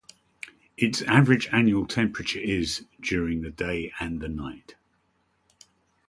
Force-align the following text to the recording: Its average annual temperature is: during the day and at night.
Its 0.77 1.03
average 1.03 1.47
annual 1.51 1.85
temperature 1.85 2.39
is: 2.39 2.85
during 3.01 3.43
the 3.43 3.51
day 3.51 3.93
and 3.99 4.23
at 4.23 4.31
night. 4.31 4.73